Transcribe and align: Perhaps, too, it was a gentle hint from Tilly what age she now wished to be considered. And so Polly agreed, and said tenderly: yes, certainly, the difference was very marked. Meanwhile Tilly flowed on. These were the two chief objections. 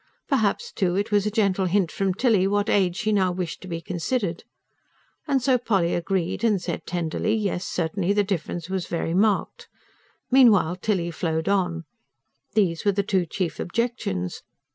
Perhaps, 0.27 0.71
too, 0.71 0.95
it 0.95 1.11
was 1.11 1.27
a 1.27 1.29
gentle 1.29 1.65
hint 1.67 1.91
from 1.91 2.15
Tilly 2.15 2.47
what 2.47 2.71
age 2.71 2.95
she 2.97 3.11
now 3.11 3.31
wished 3.31 3.61
to 3.61 3.67
be 3.67 3.81
considered. 3.81 4.43
And 5.27 5.43
so 5.43 5.59
Polly 5.59 5.93
agreed, 5.93 6.43
and 6.43 6.59
said 6.59 6.87
tenderly: 6.87 7.35
yes, 7.35 7.67
certainly, 7.67 8.11
the 8.11 8.23
difference 8.23 8.67
was 8.67 8.87
very 8.87 9.13
marked. 9.13 9.67
Meanwhile 10.31 10.77
Tilly 10.77 11.11
flowed 11.11 11.47
on. 11.47 11.83
These 12.55 12.83
were 12.83 12.93
the 12.93 13.03
two 13.03 13.27
chief 13.27 13.59
objections. 13.59 14.41